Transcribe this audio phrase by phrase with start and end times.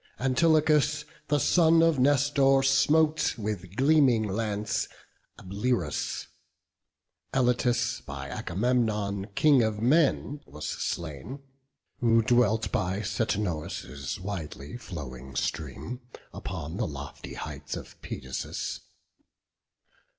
[0.19, 4.87] Antilochus, the son of Nestor, smote With gleaming lance
[5.37, 6.25] Ablerus;
[7.35, 11.43] Elatus By Agamemnon, King of men, was slain,
[11.99, 16.01] Who dwelt by Satnois' widely flowing stream,
[16.33, 18.79] Upon the lofty heights of Pedasus.